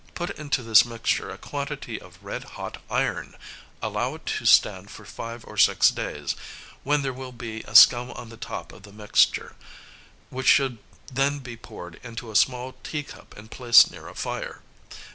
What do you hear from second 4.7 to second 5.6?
for five or